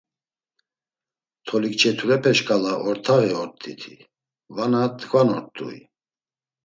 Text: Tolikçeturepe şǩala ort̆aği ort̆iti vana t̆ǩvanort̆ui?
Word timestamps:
Tolikçeturepe 1.45 2.31
şǩala 2.37 2.73
ort̆aği 2.87 3.31
ort̆iti 3.41 3.95
vana 4.55 4.83
t̆ǩvanort̆ui? 4.99 5.77